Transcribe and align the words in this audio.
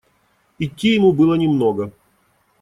Идти 0.57 0.95
ему 0.95 1.11
было 1.13 1.35
немного. 1.35 1.91